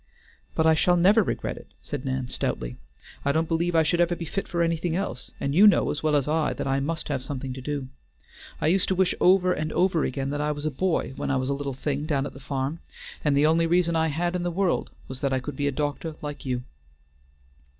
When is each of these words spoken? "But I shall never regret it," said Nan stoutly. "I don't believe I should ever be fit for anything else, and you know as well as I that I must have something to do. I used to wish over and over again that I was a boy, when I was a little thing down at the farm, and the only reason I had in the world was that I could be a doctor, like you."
"But 0.55 0.65
I 0.65 0.73
shall 0.73 0.97
never 0.97 1.21
regret 1.21 1.57
it," 1.57 1.75
said 1.79 2.05
Nan 2.05 2.27
stoutly. 2.27 2.75
"I 3.23 3.31
don't 3.31 3.47
believe 3.47 3.75
I 3.75 3.83
should 3.83 4.01
ever 4.01 4.15
be 4.15 4.25
fit 4.25 4.47
for 4.47 4.63
anything 4.63 4.95
else, 4.95 5.29
and 5.39 5.53
you 5.53 5.67
know 5.67 5.91
as 5.91 6.01
well 6.01 6.15
as 6.15 6.27
I 6.27 6.53
that 6.53 6.65
I 6.65 6.79
must 6.79 7.07
have 7.09 7.21
something 7.21 7.53
to 7.53 7.61
do. 7.61 7.87
I 8.59 8.65
used 8.65 8.87
to 8.87 8.95
wish 8.95 9.13
over 9.21 9.53
and 9.53 9.71
over 9.73 10.03
again 10.03 10.31
that 10.31 10.41
I 10.41 10.53
was 10.53 10.65
a 10.65 10.71
boy, 10.71 11.13
when 11.17 11.29
I 11.29 11.35
was 11.35 11.49
a 11.49 11.53
little 11.53 11.75
thing 11.75 12.07
down 12.07 12.25
at 12.25 12.33
the 12.33 12.39
farm, 12.39 12.79
and 13.23 13.37
the 13.37 13.45
only 13.45 13.67
reason 13.67 13.95
I 13.95 14.07
had 14.07 14.35
in 14.35 14.41
the 14.41 14.49
world 14.49 14.89
was 15.07 15.19
that 15.19 15.33
I 15.33 15.39
could 15.39 15.55
be 15.55 15.67
a 15.67 15.71
doctor, 15.71 16.15
like 16.23 16.47
you." 16.47 16.63